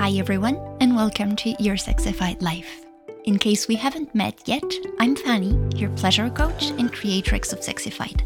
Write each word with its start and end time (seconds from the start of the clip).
Hi, 0.00 0.12
everyone, 0.12 0.56
and 0.80 0.96
welcome 0.96 1.36
to 1.36 1.54
Your 1.62 1.76
Sexyfied 1.76 2.40
Life. 2.40 2.86
In 3.24 3.38
case 3.38 3.68
we 3.68 3.74
haven't 3.74 4.14
met 4.14 4.40
yet, 4.46 4.64
I'm 4.98 5.14
Fanny, 5.14 5.54
your 5.78 5.90
pleasure 5.90 6.30
coach 6.30 6.70
and 6.70 6.90
creatrix 6.90 7.52
of 7.52 7.60
Sexyfied. 7.60 8.22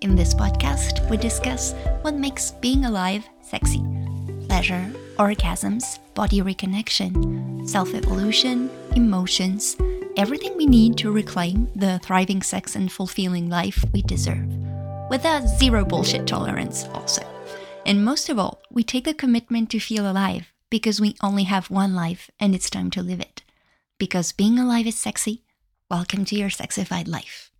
In 0.00 0.16
this 0.16 0.34
podcast, 0.34 1.08
we 1.08 1.16
discuss 1.16 1.74
what 2.00 2.16
makes 2.16 2.50
being 2.50 2.86
alive 2.86 3.24
sexy 3.40 3.84
pleasure, 4.48 4.90
orgasms, 5.16 6.00
body 6.14 6.40
reconnection, 6.40 7.68
self 7.68 7.94
evolution, 7.94 8.68
emotions, 8.96 9.76
everything 10.16 10.56
we 10.56 10.66
need 10.66 10.98
to 10.98 11.12
reclaim 11.12 11.70
the 11.76 12.00
thriving 12.00 12.42
sex 12.42 12.74
and 12.74 12.90
fulfilling 12.90 13.48
life 13.48 13.84
we 13.92 14.02
deserve. 14.02 14.48
With 15.08 15.24
a 15.24 15.46
zero 15.46 15.84
bullshit 15.84 16.26
tolerance, 16.26 16.84
also. 16.86 17.22
And 17.86 18.04
most 18.04 18.28
of 18.28 18.40
all, 18.40 18.60
we 18.72 18.82
take 18.82 19.04
the 19.04 19.14
commitment 19.14 19.70
to 19.70 19.78
feel 19.78 20.10
alive 20.10 20.52
because 20.70 21.00
we 21.00 21.14
only 21.22 21.44
have 21.44 21.70
one 21.70 21.94
life 21.94 22.30
and 22.40 22.54
it's 22.54 22.70
time 22.70 22.90
to 22.90 23.02
live 23.02 23.20
it. 23.20 23.42
Because 23.98 24.32
being 24.32 24.58
alive 24.58 24.86
is 24.86 24.98
sexy. 24.98 25.44
Welcome 25.90 26.24
to 26.26 26.36
your 26.36 26.50
sexyfied 26.50 27.08
life. 27.08 27.50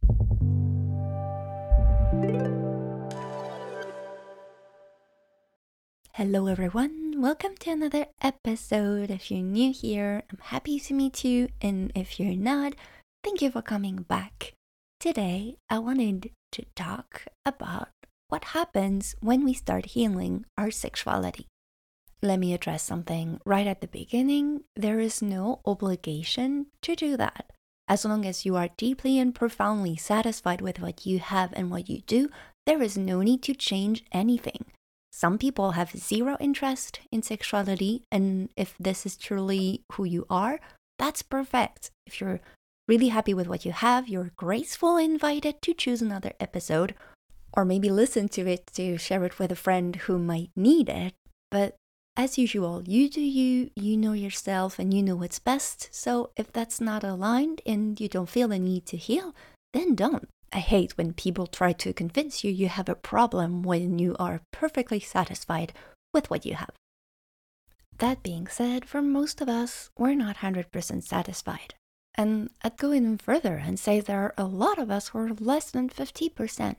Hello, 6.15 6.47
everyone. 6.47 7.21
Welcome 7.21 7.57
to 7.61 7.71
another 7.71 8.07
episode. 8.23 9.11
If 9.11 9.31
you're 9.31 9.43
new 9.43 9.73
here, 9.73 10.23
I'm 10.31 10.39
happy 10.41 10.81
to 10.81 10.95
meet 10.95 11.25
you. 11.25 11.49
And 11.61 11.93
if 11.95 12.19
you're 12.19 12.35
not, 12.35 12.75
thank 13.23 13.41
you 13.41 13.51
for 13.51 13.63
coming 13.63 13.97
back. 13.97 14.55
Today, 14.99 15.57
I 15.71 15.79
wanted 15.79 16.31
to 16.53 16.65
talk 16.75 17.27
about 17.45 17.89
what 18.29 18.57
happens 18.57 19.15
when 19.21 19.45
we 19.45 19.53
start 19.53 19.87
healing 19.87 20.47
our 20.59 20.71
sexuality. 20.71 21.47
Let 22.23 22.39
me 22.39 22.55
address 22.55 22.83
something 22.83 23.41
right 23.45 23.67
at 23.67 23.81
the 23.81 23.89
beginning. 23.89 24.63
There 24.75 25.01
is 25.01 25.21
no 25.21 25.61
obligation 25.65 26.67
to 26.83 26.97
do 26.97 27.17
that. 27.17 27.51
As 27.89 28.05
long 28.05 28.25
as 28.25 28.45
you 28.45 28.57
are 28.57 28.71
deeply 28.77 29.19
and 29.19 29.35
profoundly 29.35 29.97
satisfied 29.97 30.61
with 30.61 30.81
what 30.81 31.07
you 31.07 31.19
have 31.21 31.53
and 31.53 31.71
what 31.71 31.89
you 31.89 32.01
do, 32.01 32.29
there 32.65 32.83
is 32.83 32.99
no 32.99 33.23
need 33.23 33.43
to 33.45 33.55
change 33.55 34.05
anything. 34.11 34.65
Some 35.13 35.39
people 35.39 35.73
have 35.73 35.97
zero 35.97 36.37
interest 36.41 37.01
in 37.13 37.23
sexuality, 37.23 38.03
and 38.11 38.49
if 38.57 38.75
this 38.79 39.07
is 39.07 39.17
truly 39.17 39.85
who 39.93 40.05
you 40.05 40.27
are, 40.29 40.59
that's 40.99 41.23
perfect. 41.23 41.91
If 42.07 42.21
you're 42.21 42.41
really 42.89 43.09
happy 43.09 43.35
with 43.35 43.47
what 43.47 43.65
you 43.65 43.73
have, 43.73 44.09
you're 44.09 44.33
gracefully 44.37 45.05
invited 45.05 45.63
to 45.63 45.75
choose 45.75 46.03
another 46.03 46.33
episode, 46.41 46.95
or 47.53 47.65
maybe 47.65 47.89
listen 47.89 48.29
to 48.31 48.47
it 48.47 48.67
to 48.75 48.99
share 48.99 49.25
it 49.25 49.39
with 49.39 49.53
a 49.53 49.57
friend 49.57 49.97
who 49.97 50.19
might 50.19 50.51
need 50.57 50.89
it. 50.89 51.15
But 51.51 51.77
as 52.17 52.39
usual, 52.39 52.83
you 52.87 53.11
do 53.11 53.21
you, 53.21 53.71
you 53.77 53.97
know 53.97 54.13
yourself, 54.13 54.79
and 54.79 54.93
you 54.95 55.03
know 55.03 55.17
what's 55.17 55.39
best. 55.39 55.89
So 55.93 56.31
if 56.37 56.51
that's 56.53 56.81
not 56.81 57.05
aligned 57.05 57.61
and 57.67 58.01
you 58.01 58.09
don't 58.09 58.29
feel 58.29 58.49
the 58.49 58.59
need 58.59 58.87
to 58.87 58.97
heal, 58.97 59.35
then 59.73 59.95
don't. 59.95 60.29
I 60.53 60.61
hate 60.61 60.97
when 60.97 61.13
people 61.13 61.47
try 61.47 61.73
to 61.75 61.93
convince 61.93 62.43
you 62.43 62.51
you 62.51 62.69
have 62.69 62.89
a 62.89 62.95
problem 62.95 63.63
when 63.63 63.99
you 63.99 64.17
are 64.19 64.41
perfectly 64.53 65.01
satisfied 65.01 65.73
with 66.15 66.31
what 66.31 66.47
you 66.47 66.55
have. 66.55 66.71
That 67.99 68.23
being 68.23 68.47
said, 68.47 68.85
for 68.87 69.03
most 69.03 69.41
of 69.41 69.49
us, 69.49 69.91
we're 69.99 70.15
not 70.15 70.37
100% 70.37 71.03
satisfied. 71.03 71.75
And 72.15 72.51
I'd 72.63 72.79
go 72.79 72.93
even 72.93 73.19
further 73.19 73.57
and 73.57 73.79
say 73.79 74.01
there 74.01 74.21
are 74.21 74.35
a 74.39 74.45
lot 74.45 74.79
of 74.79 74.91
us 74.91 75.09
who 75.09 75.19
are 75.19 75.35
less 75.35 75.71
than 75.71 75.91
50%. 75.91 76.77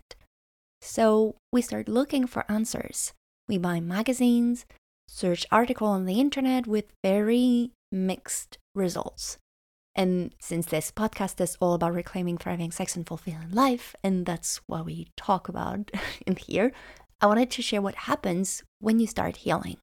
So 0.82 1.36
we 1.52 1.62
start 1.62 1.88
looking 1.88 2.26
for 2.26 2.50
answers. 2.50 3.14
We 3.48 3.58
buy 3.58 3.80
magazines, 3.80 4.66
search 5.08 5.46
article 5.52 5.88
on 5.88 6.06
the 6.06 6.20
internet 6.20 6.68
with 6.68 6.94
very 7.04 7.72
mixed 7.92 8.58
results. 8.76 9.38
And 9.96 10.36
since 10.40 10.68
this 10.68 10.92
podcast 10.92 11.42
is 11.42 11.58
all 11.60 11.74
about 11.74 11.94
reclaiming 11.94 12.38
thriving 12.38 12.72
sex 12.72 12.96
and 12.96 13.08
fulfilling 13.08 13.52
life, 13.52 13.96
and 14.04 14.26
that's 14.26 14.58
what 14.68 14.86
we 14.86 15.08
talk 15.18 15.50
about 15.50 15.90
in 16.28 16.36
here, 16.36 16.72
I 17.20 17.26
wanted 17.26 17.50
to 17.52 17.64
share 17.64 17.82
what 17.82 17.96
happens 17.96 18.64
when 18.80 19.00
you 19.00 19.08
start 19.08 19.38
healing. 19.38 19.78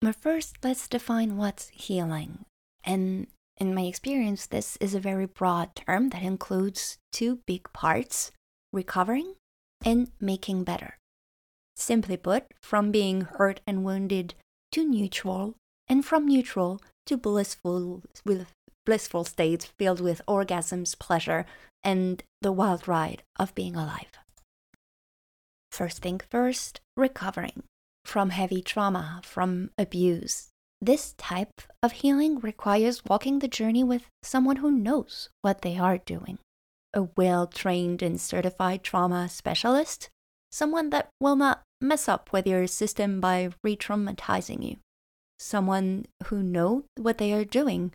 But 0.00 0.14
first, 0.14 0.58
let's 0.62 0.86
define 0.86 1.36
what's 1.36 1.68
healing. 1.70 2.44
And 2.84 3.26
in 3.56 3.74
my 3.74 3.82
experience, 3.82 4.46
this 4.46 4.76
is 4.76 4.94
a 4.94 5.00
very 5.00 5.26
broad 5.26 5.74
term 5.74 6.10
that 6.10 6.22
includes 6.22 6.98
two 7.12 7.40
big 7.44 7.72
parts 7.72 8.30
recovering 8.72 9.34
and 9.84 10.12
making 10.20 10.62
better. 10.62 10.97
Simply 11.78 12.16
put, 12.16 12.44
from 12.60 12.90
being 12.90 13.20
hurt 13.22 13.60
and 13.64 13.84
wounded 13.84 14.34
to 14.72 14.84
neutral, 14.84 15.54
and 15.86 16.04
from 16.04 16.26
neutral 16.26 16.80
to 17.06 17.16
blissful 17.16 18.02
with 18.24 18.52
blissful 18.84 19.24
states 19.24 19.64
filled 19.78 20.00
with 20.00 20.20
orgasms, 20.26 20.98
pleasure, 20.98 21.46
and 21.84 22.24
the 22.42 22.50
wild 22.50 22.88
ride 22.88 23.22
of 23.38 23.54
being 23.54 23.76
alive. 23.76 24.18
First 25.70 26.02
thing 26.02 26.20
first, 26.28 26.80
recovering 26.96 27.62
from 28.04 28.30
heavy 28.30 28.60
trauma, 28.60 29.20
from 29.22 29.70
abuse. 29.78 30.48
This 30.80 31.14
type 31.16 31.62
of 31.82 31.92
healing 31.92 32.40
requires 32.40 33.04
walking 33.04 33.38
the 33.38 33.48
journey 33.48 33.84
with 33.84 34.10
someone 34.22 34.56
who 34.56 34.72
knows 34.72 35.28
what 35.42 35.62
they 35.62 35.78
are 35.78 35.98
doing. 35.98 36.38
A 36.92 37.04
well 37.16 37.46
trained 37.46 38.02
and 38.02 38.20
certified 38.20 38.82
trauma 38.82 39.28
specialist, 39.28 40.08
someone 40.50 40.90
that 40.90 41.10
will 41.20 41.36
not 41.36 41.62
mess 41.80 42.08
up 42.08 42.32
with 42.32 42.46
your 42.46 42.66
system 42.66 43.20
by 43.20 43.50
re-traumatizing 43.62 44.62
you. 44.62 44.76
Someone 45.38 46.06
who 46.26 46.42
know 46.42 46.84
what 46.96 47.18
they 47.18 47.32
are 47.32 47.44
doing. 47.44 47.92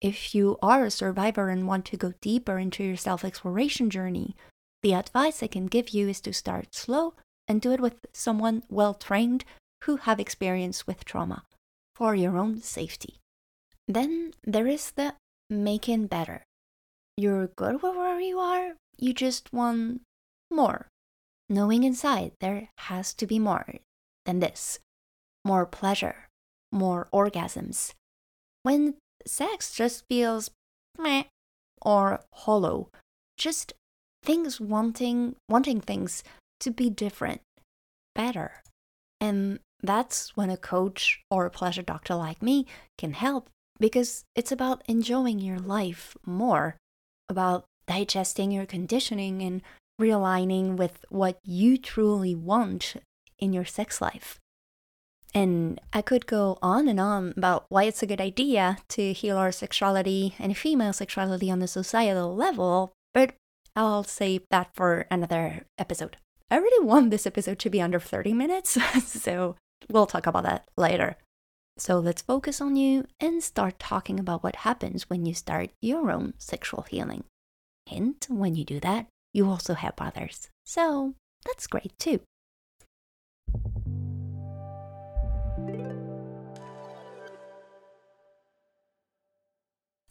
If 0.00 0.34
you 0.34 0.58
are 0.60 0.84
a 0.84 0.90
survivor 0.90 1.48
and 1.48 1.66
want 1.66 1.86
to 1.86 1.96
go 1.96 2.12
deeper 2.20 2.58
into 2.58 2.84
your 2.84 2.96
self-exploration 2.96 3.88
journey, 3.88 4.36
the 4.82 4.92
advice 4.94 5.42
I 5.42 5.46
can 5.46 5.66
give 5.66 5.90
you 5.90 6.08
is 6.08 6.20
to 6.22 6.32
start 6.32 6.74
slow 6.74 7.14
and 7.48 7.60
do 7.60 7.72
it 7.72 7.80
with 7.80 7.94
someone 8.12 8.62
well 8.68 8.92
trained 8.92 9.44
who 9.84 9.96
have 9.96 10.20
experience 10.20 10.86
with 10.86 11.04
trauma 11.04 11.44
for 11.94 12.14
your 12.14 12.36
own 12.36 12.60
safety. 12.60 13.20
Then 13.88 14.32
there 14.44 14.66
is 14.66 14.90
the 14.90 15.14
making 15.48 16.08
better. 16.08 16.42
You're 17.16 17.46
good 17.46 17.80
where 17.82 18.20
you 18.20 18.38
are, 18.38 18.74
you 18.98 19.14
just 19.14 19.52
want 19.52 20.02
more 20.50 20.88
knowing 21.48 21.84
inside 21.84 22.32
there 22.40 22.68
has 22.78 23.14
to 23.14 23.26
be 23.26 23.38
more 23.38 23.66
than 24.24 24.40
this 24.40 24.80
more 25.46 25.64
pleasure, 25.64 26.26
more 26.72 27.06
orgasms. 27.14 27.94
When 28.64 28.94
sex 29.24 29.72
just 29.72 30.04
feels 30.08 30.50
meh 30.98 31.24
or 31.80 32.20
hollow, 32.32 32.90
just 33.38 33.72
things 34.24 34.60
wanting 34.60 35.36
wanting 35.48 35.80
things 35.80 36.24
to 36.60 36.70
be 36.70 36.90
different, 36.90 37.42
better. 38.14 38.62
And 39.20 39.60
that's 39.82 40.36
when 40.36 40.50
a 40.50 40.56
coach 40.56 41.20
or 41.30 41.46
a 41.46 41.50
pleasure 41.50 41.82
doctor 41.82 42.16
like 42.16 42.42
me 42.42 42.66
can 42.98 43.12
help 43.12 43.48
because 43.78 44.24
it's 44.34 44.50
about 44.50 44.82
enjoying 44.88 45.38
your 45.38 45.60
life 45.60 46.16
more, 46.26 46.76
about 47.28 47.66
digesting 47.86 48.50
your 48.50 48.66
conditioning 48.66 49.42
and 49.42 49.62
realigning 50.00 50.76
with 50.76 51.04
what 51.08 51.38
you 51.42 51.78
truly 51.78 52.34
want 52.34 52.96
in 53.38 53.52
your 53.52 53.64
sex 53.64 54.00
life. 54.00 54.38
And 55.34 55.80
I 55.92 56.00
could 56.02 56.26
go 56.26 56.58
on 56.62 56.88
and 56.88 56.98
on 56.98 57.34
about 57.36 57.66
why 57.68 57.84
it's 57.84 58.02
a 58.02 58.06
good 58.06 58.20
idea 58.20 58.78
to 58.88 59.12
heal 59.12 59.36
our 59.36 59.52
sexuality 59.52 60.34
and 60.38 60.56
female 60.56 60.92
sexuality 60.92 61.50
on 61.50 61.58
the 61.58 61.68
societal 61.68 62.34
level, 62.34 62.92
but 63.12 63.34
I'll 63.74 64.04
save 64.04 64.42
that 64.50 64.70
for 64.74 65.06
another 65.10 65.66
episode. 65.78 66.16
I 66.50 66.56
really 66.56 66.86
want 66.86 67.10
this 67.10 67.26
episode 67.26 67.58
to 67.58 67.70
be 67.70 67.82
under 67.82 68.00
30 68.00 68.32
minutes, 68.32 68.78
so 69.04 69.56
we'll 69.90 70.06
talk 70.06 70.26
about 70.26 70.44
that 70.44 70.68
later. 70.76 71.16
So 71.76 71.98
let's 71.98 72.22
focus 72.22 72.60
on 72.60 72.76
you 72.76 73.06
and 73.20 73.42
start 73.42 73.78
talking 73.78 74.18
about 74.18 74.42
what 74.42 74.56
happens 74.56 75.10
when 75.10 75.26
you 75.26 75.34
start 75.34 75.70
your 75.82 76.10
own 76.10 76.32
sexual 76.38 76.86
healing. 76.88 77.24
Hint 77.84 78.26
when 78.30 78.54
you 78.54 78.64
do 78.64 78.80
that, 78.80 79.06
you 79.36 79.48
also 79.48 79.74
help 79.74 80.00
others. 80.00 80.48
So 80.64 81.14
that's 81.44 81.66
great 81.66 81.92
too. 81.98 82.20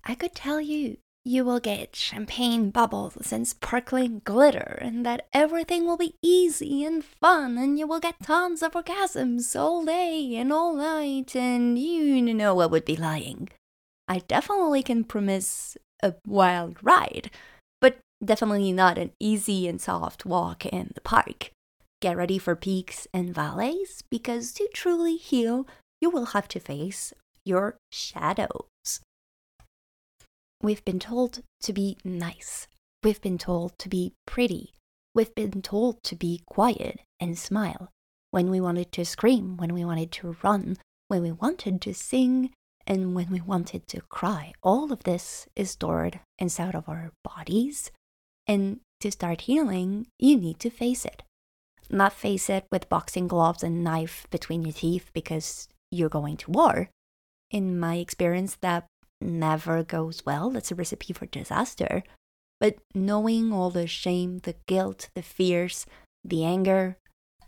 I 0.07 0.13
could 0.13 0.35
tell 0.35 0.61
you 0.61 0.97
you 1.27 1.43
will 1.43 1.59
get 1.59 1.95
champagne 1.95 2.69
bubbles 2.69 3.33
and 3.33 3.47
sparkling 3.47 4.21
glitter, 4.23 4.77
and 4.79 5.03
that 5.07 5.27
everything 5.33 5.85
will 5.85 5.97
be 5.97 6.13
easy 6.21 6.85
and 6.85 7.03
fun, 7.03 7.57
and 7.57 7.79
you 7.79 7.87
will 7.87 7.99
get 7.99 8.21
tons 8.21 8.61
of 8.61 8.73
orgasms 8.73 9.59
all 9.59 9.83
day 9.83 10.35
and 10.35 10.53
all 10.53 10.75
night, 10.75 11.35
and 11.35 11.79
you 11.79 12.21
know 12.21 12.59
I 12.59 12.67
would 12.67 12.85
be 12.85 12.95
lying. 12.95 13.49
I 14.07 14.19
definitely 14.19 14.83
can 14.83 15.03
promise 15.03 15.75
a 16.03 16.13
wild 16.27 16.77
ride, 16.83 17.31
Definitely 18.23 18.71
not 18.71 18.97
an 18.97 19.11
easy 19.19 19.67
and 19.67 19.79
soft 19.79 20.25
walk 20.25 20.65
in 20.65 20.91
the 20.95 21.01
park. 21.01 21.51
Get 22.01 22.17
ready 22.17 22.37
for 22.37 22.55
peaks 22.55 23.07
and 23.13 23.33
valleys 23.33 24.03
because 24.09 24.53
to 24.53 24.69
truly 24.73 25.17
heal, 25.17 25.67
you 26.01 26.09
will 26.09 26.27
have 26.27 26.47
to 26.49 26.59
face 26.59 27.13
your 27.43 27.77
shadows. 27.91 29.01
We've 30.61 30.83
been 30.85 30.99
told 30.99 31.41
to 31.61 31.73
be 31.73 31.97
nice. 32.03 32.67
We've 33.03 33.21
been 33.21 33.37
told 33.37 33.77
to 33.79 33.89
be 33.89 34.13
pretty. 34.25 34.73
We've 35.13 35.35
been 35.35 35.61
told 35.61 36.01
to 36.03 36.15
be 36.15 36.41
quiet 36.47 37.01
and 37.19 37.37
smile. 37.37 37.91
When 38.31 38.49
we 38.49 38.59
wanted 38.59 38.91
to 38.93 39.05
scream, 39.05 39.57
when 39.57 39.73
we 39.73 39.85
wanted 39.85 40.11
to 40.13 40.35
run, 40.41 40.77
when 41.07 41.21
we 41.21 41.31
wanted 41.31 41.81
to 41.81 41.93
sing, 41.93 42.51
and 42.87 43.15
when 43.15 43.29
we 43.29 43.41
wanted 43.41 43.87
to 43.87 44.01
cry. 44.01 44.53
All 44.61 44.91
of 44.91 45.03
this 45.03 45.47
is 45.55 45.71
stored 45.71 46.19
inside 46.37 46.75
of 46.75 46.89
our 46.89 47.11
bodies. 47.23 47.91
And 48.47 48.79
to 49.01 49.11
start 49.11 49.41
healing, 49.41 50.07
you 50.19 50.37
need 50.37 50.59
to 50.59 50.69
face 50.69 51.05
it. 51.05 51.23
Not 51.89 52.13
face 52.13 52.49
it 52.49 52.65
with 52.71 52.89
boxing 52.89 53.27
gloves 53.27 53.63
and 53.63 53.83
knife 53.83 54.25
between 54.31 54.63
your 54.63 54.73
teeth 54.73 55.11
because 55.13 55.67
you're 55.91 56.09
going 56.09 56.37
to 56.37 56.51
war. 56.51 56.89
In 57.51 57.79
my 57.79 57.95
experience, 57.97 58.57
that 58.61 58.87
never 59.21 59.83
goes 59.83 60.25
well. 60.25 60.49
That's 60.49 60.71
a 60.71 60.75
recipe 60.75 61.13
for 61.13 61.25
disaster. 61.25 62.03
But 62.59 62.77
knowing 62.93 63.53
all 63.53 63.69
the 63.69 63.87
shame, 63.87 64.39
the 64.39 64.55
guilt, 64.67 65.09
the 65.15 65.21
fears, 65.21 65.85
the 66.23 66.43
anger, 66.43 66.97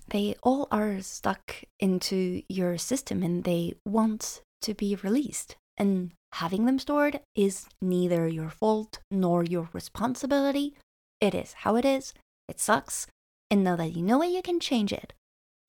they 0.09 0.35
all 0.43 0.67
are 0.71 1.01
stuck 1.01 1.63
into 1.79 2.43
your 2.47 2.77
system 2.77 3.23
and 3.23 3.43
they 3.43 3.73
want 3.85 4.41
to 4.61 4.73
be 4.73 4.95
released. 4.95 5.55
And 5.77 6.11
having 6.33 6.65
them 6.65 6.79
stored 6.79 7.21
is 7.35 7.67
neither 7.81 8.27
your 8.27 8.49
fault 8.49 8.99
nor 9.11 9.43
your 9.43 9.69
responsibility. 9.73 10.75
It 11.19 11.33
is 11.33 11.53
how 11.53 11.75
it 11.75 11.85
is. 11.85 12.13
It 12.47 12.59
sucks. 12.59 13.07
And 13.49 13.63
know 13.63 13.75
that 13.75 13.95
you 13.95 14.03
know 14.03 14.21
it, 14.21 14.27
you 14.27 14.41
can 14.41 14.59
change 14.59 14.91
it. 14.91 15.13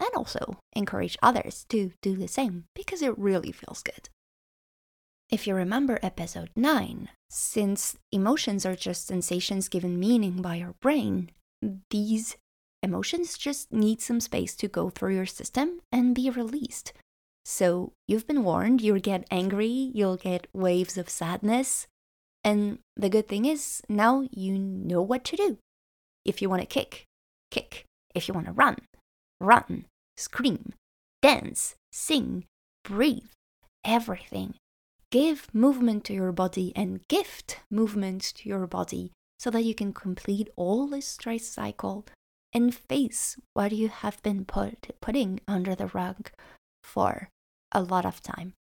And 0.00 0.10
also 0.14 0.58
encourage 0.74 1.16
others 1.22 1.64
to 1.70 1.92
do 2.02 2.16
the 2.16 2.28
same 2.28 2.64
because 2.74 3.02
it 3.02 3.18
really 3.18 3.52
feels 3.52 3.82
good. 3.82 4.08
If 5.30 5.46
you 5.46 5.54
remember 5.54 5.98
episode 6.02 6.50
9, 6.56 7.10
since 7.28 7.96
emotions 8.10 8.64
are 8.64 8.76
just 8.76 9.06
sensations 9.06 9.68
given 9.68 10.00
meaning 10.00 10.40
by 10.40 10.60
our 10.60 10.74
brain, 10.80 11.30
these 11.90 12.36
emotions 12.82 13.36
just 13.36 13.72
need 13.72 14.00
some 14.00 14.20
space 14.20 14.54
to 14.56 14.68
go 14.68 14.88
through 14.88 15.14
your 15.14 15.26
system 15.26 15.80
and 15.92 16.14
be 16.14 16.30
released. 16.30 16.92
So 17.44 17.92
you've 18.06 18.26
been 18.26 18.44
warned, 18.44 18.80
you'll 18.80 19.00
get 19.00 19.26
angry, 19.30 19.90
you'll 19.94 20.16
get 20.16 20.46
waves 20.52 20.96
of 20.96 21.10
sadness. 21.10 21.86
And 22.48 22.78
the 22.96 23.10
good 23.10 23.28
thing 23.28 23.44
is, 23.44 23.82
now 23.90 24.26
you 24.30 24.56
know 24.58 25.02
what 25.02 25.22
to 25.24 25.36
do. 25.36 25.58
If 26.24 26.40
you 26.40 26.48
want 26.48 26.62
to 26.62 26.66
kick, 26.66 27.04
kick. 27.50 27.84
If 28.14 28.26
you 28.26 28.32
want 28.32 28.46
to 28.46 28.52
run, 28.52 28.78
run, 29.38 29.84
scream, 30.16 30.72
dance, 31.20 31.74
sing, 31.92 32.46
breathe, 32.84 33.28
everything 33.84 34.54
give 35.10 35.48
movement 35.52 36.04
to 36.04 36.14
your 36.14 36.32
body 36.32 36.72
and 36.74 37.06
gift 37.08 37.60
movement 37.70 38.22
to 38.22 38.48
your 38.48 38.66
body 38.66 39.12
so 39.38 39.50
that 39.50 39.64
you 39.64 39.74
can 39.74 39.92
complete 39.92 40.48
all 40.56 40.86
this 40.86 41.06
stress 41.06 41.44
cycle 41.44 42.06
and 42.54 42.74
face 42.74 43.36
what 43.52 43.72
you 43.72 43.88
have 43.88 44.22
been 44.22 44.46
put 44.46 44.96
putting 45.02 45.38
under 45.46 45.74
the 45.74 45.88
rug 45.88 46.30
for 46.82 47.28
a 47.72 47.82
lot 47.82 48.06
of 48.06 48.22
time. 48.22 48.54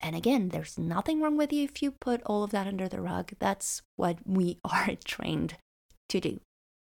And 0.00 0.14
again, 0.14 0.50
there's 0.50 0.78
nothing 0.78 1.20
wrong 1.20 1.36
with 1.36 1.52
you 1.52 1.64
if 1.64 1.82
you 1.82 1.90
put 1.90 2.22
all 2.24 2.44
of 2.44 2.50
that 2.50 2.66
under 2.66 2.88
the 2.88 3.00
rug. 3.00 3.32
That's 3.38 3.82
what 3.96 4.18
we 4.24 4.58
are 4.64 4.96
trained 5.04 5.56
to 6.08 6.20
do. 6.20 6.40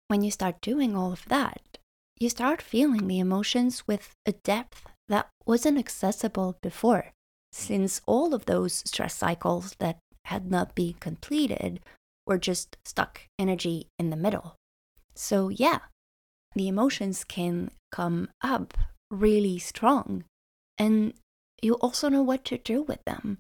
When 0.09 0.23
you 0.23 0.31
start 0.31 0.61
doing 0.61 0.97
all 0.97 1.13
of 1.13 1.25
that, 1.27 1.79
you 2.19 2.29
start 2.29 2.63
feeling 2.63 3.07
the 3.07 3.21
emotions 3.21 3.87
with 3.87 4.15
a 4.27 4.33
depth 4.33 4.87
that 5.09 5.29
wasn't 5.47 5.79
accessible 5.79 6.59
before 6.61 7.13
since 7.53 8.01
all 8.07 8.35
of 8.35 8.47
those 8.47 8.83
stress 8.87 9.15
cycles 9.15 9.75
that 9.79 9.99
had 10.25 10.51
not 10.51 10.75
been 10.75 10.95
completed 10.95 11.81
were 12.27 12.39
just 12.39 12.77
stuck 12.85 13.23
energy 13.39 13.89
in 13.99 14.11
the 14.11 14.17
middle. 14.17 14.57
So, 15.15 15.49
yeah, 15.49 15.79
the 16.55 16.69
emotions 16.69 17.25
can 17.25 17.71
come 17.91 18.29
up 18.43 18.77
really 19.11 19.59
strong, 19.59 20.25
and 20.77 21.15
you 21.63 21.75
also 21.75 22.09
know 22.09 22.23
what 22.23 22.45
to 22.47 22.59
do 22.59 22.83
with 22.83 23.05
them. 23.05 23.39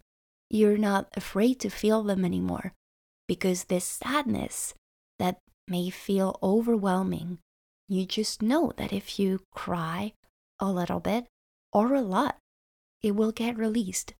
You're 0.50 0.78
not 0.78 1.08
afraid 1.16 1.60
to 1.60 1.70
feel 1.70 2.02
them 2.02 2.24
anymore 2.24 2.72
because 3.26 3.64
this 3.64 3.84
sadness 3.84 4.74
that 5.18 5.38
may 5.68 5.90
feel 5.90 6.38
overwhelming, 6.42 7.38
you 7.88 8.06
just 8.06 8.42
know 8.42 8.72
that 8.76 8.92
if 8.92 9.18
you 9.18 9.40
cry 9.52 10.12
a 10.58 10.70
little 10.70 11.00
bit 11.00 11.26
or 11.72 11.94
a 11.94 12.00
lot, 12.00 12.38
it 13.02 13.14
will 13.14 13.32
get 13.32 13.58
released. 13.58 14.14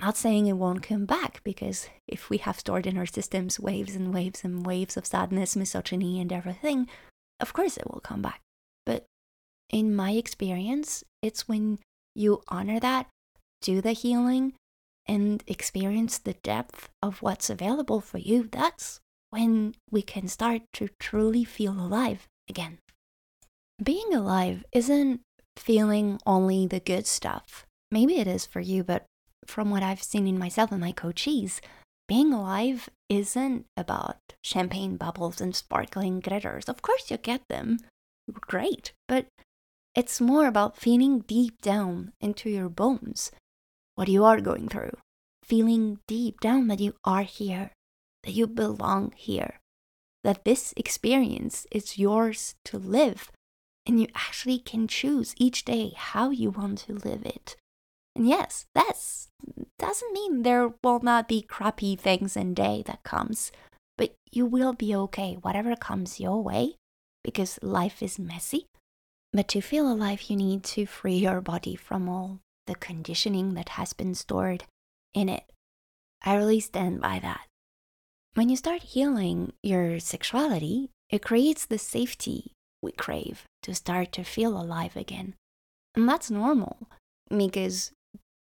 Not 0.00 0.16
saying 0.16 0.46
it 0.46 0.54
won't 0.54 0.82
come 0.82 1.04
back, 1.04 1.42
because 1.44 1.88
if 2.08 2.30
we 2.30 2.38
have 2.38 2.58
stored 2.58 2.86
in 2.86 2.96
our 2.96 3.06
systems 3.06 3.60
waves 3.60 3.94
and 3.94 4.14
waves 4.14 4.42
and 4.42 4.64
waves 4.64 4.96
of 4.96 5.06
sadness, 5.06 5.54
misogyny, 5.54 6.18
and 6.18 6.32
everything, 6.32 6.88
of 7.40 7.52
course 7.52 7.76
it 7.76 7.90
will 7.90 8.00
come 8.00 8.22
back. 8.22 8.40
But 8.86 9.04
in 9.68 9.94
my 9.94 10.12
experience, 10.12 11.04
it's 11.20 11.46
when 11.46 11.78
you 12.14 12.40
honor 12.48 12.80
that, 12.80 13.08
do 13.62 13.80
the 13.80 13.92
healing, 13.92 14.54
and 15.06 15.42
experience 15.46 16.18
the 16.18 16.34
depth 16.34 16.88
of 17.02 17.22
what's 17.22 17.50
available 17.50 18.00
for 18.00 18.18
you, 18.18 18.48
that's 18.50 19.00
when 19.30 19.74
we 19.90 20.02
can 20.02 20.28
start 20.28 20.62
to 20.74 20.88
truly 20.98 21.44
feel 21.44 21.72
alive 21.72 22.28
again. 22.48 22.78
Being 23.82 24.14
alive 24.14 24.64
isn't 24.72 25.20
feeling 25.56 26.20
only 26.26 26.66
the 26.66 26.80
good 26.80 27.06
stuff. 27.06 27.66
Maybe 27.90 28.16
it 28.18 28.26
is 28.26 28.46
for 28.46 28.60
you, 28.60 28.84
but 28.84 29.04
from 29.46 29.70
what 29.70 29.82
I've 29.82 30.02
seen 30.02 30.26
in 30.26 30.38
myself 30.38 30.70
and 30.70 30.80
my 30.80 30.92
coaches, 30.92 31.60
being 32.08 32.32
alive 32.32 32.88
isn't 33.08 33.66
about 33.76 34.18
champagne 34.42 34.96
bubbles 34.96 35.40
and 35.40 35.54
sparkling 35.56 36.20
glitters. 36.20 36.68
Of 36.68 36.82
course, 36.82 37.10
you 37.10 37.16
get 37.16 37.42
them. 37.48 37.78
Great. 38.40 38.92
But 39.08 39.26
it's 39.94 40.20
more 40.20 40.46
about 40.46 40.76
feeling 40.76 41.20
deep 41.20 41.60
down 41.60 42.12
into 42.20 42.48
your 42.48 42.68
bones 42.68 43.30
what 43.94 44.08
you 44.08 44.24
are 44.24 44.40
going 44.40 44.68
through. 44.68 44.96
Feeling 45.44 45.98
deep 46.06 46.40
down 46.40 46.68
that 46.68 46.80
you 46.80 46.94
are 47.04 47.22
here, 47.22 47.72
that 48.22 48.32
you 48.32 48.46
belong 48.46 49.12
here, 49.16 49.60
that 50.24 50.44
this 50.44 50.72
experience 50.76 51.66
is 51.70 51.98
yours 51.98 52.54
to 52.64 52.78
live, 52.78 53.30
and 53.86 54.00
you 54.00 54.06
actually 54.14 54.58
can 54.58 54.86
choose 54.86 55.34
each 55.36 55.64
day 55.64 55.92
how 55.96 56.30
you 56.30 56.50
want 56.50 56.78
to 56.78 56.94
live 56.94 57.26
it. 57.26 57.56
And 58.14 58.28
yes, 58.28 58.66
that 58.74 58.92
doesn't 59.78 60.12
mean 60.12 60.42
there 60.42 60.74
will 60.82 61.00
not 61.00 61.28
be 61.28 61.42
crappy 61.42 61.96
things 61.96 62.36
in 62.36 62.54
day 62.54 62.82
that 62.86 63.02
comes, 63.02 63.50
but 63.96 64.14
you 64.30 64.46
will 64.46 64.72
be 64.72 64.94
okay 64.94 65.38
whatever 65.40 65.74
comes 65.76 66.20
your 66.20 66.42
way 66.42 66.76
because 67.24 67.58
life 67.62 68.02
is 68.02 68.18
messy. 68.18 68.66
But 69.32 69.48
to 69.48 69.60
feel 69.60 69.90
alive, 69.90 70.22
you 70.22 70.36
need 70.36 70.62
to 70.64 70.84
free 70.84 71.16
your 71.16 71.40
body 71.40 71.74
from 71.74 72.08
all 72.08 72.40
the 72.66 72.74
conditioning 72.74 73.54
that 73.54 73.70
has 73.70 73.92
been 73.92 74.14
stored 74.14 74.64
in 75.14 75.28
it. 75.28 75.44
I 76.24 76.34
really 76.34 76.60
stand 76.60 77.00
by 77.00 77.18
that. 77.20 77.46
When 78.34 78.48
you 78.48 78.56
start 78.56 78.82
healing 78.82 79.52
your 79.62 79.98
sexuality, 80.00 80.90
it 81.10 81.22
creates 81.22 81.66
the 81.66 81.78
safety 81.78 82.52
we 82.80 82.92
crave 82.92 83.44
to 83.62 83.74
start 83.74 84.12
to 84.12 84.24
feel 84.24 84.56
alive 84.56 84.96
again. 84.96 85.34
And 85.94 86.08
that's 86.08 86.30
normal 86.30 86.88
because 87.28 87.92